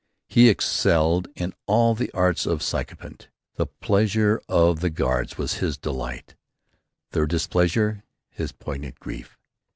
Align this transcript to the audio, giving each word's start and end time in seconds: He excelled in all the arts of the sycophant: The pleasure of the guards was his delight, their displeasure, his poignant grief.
He 0.27 0.49
excelled 0.49 1.27
in 1.35 1.53
all 1.67 1.93
the 1.93 2.09
arts 2.11 2.47
of 2.47 2.57
the 2.57 2.65
sycophant: 2.65 3.29
The 3.57 3.67
pleasure 3.67 4.41
of 4.49 4.79
the 4.79 4.89
guards 4.89 5.37
was 5.37 5.59
his 5.59 5.77
delight, 5.77 6.35
their 7.11 7.27
displeasure, 7.27 8.03
his 8.31 8.51
poignant 8.51 8.99
grief. 8.99 9.37